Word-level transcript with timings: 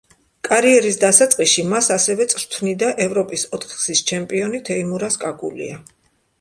კარიერის 0.47 0.95
დასაწყისში, 1.03 1.65
მას 1.73 1.89
ასევე 1.97 2.27
წვრთნიდა 2.33 2.91
ევროპის 3.07 3.47
ოთხგზის 3.61 4.05
ჩემპიონი 4.15 4.65
თეიმურაზ 4.73 5.23
კაკულია. 5.27 5.81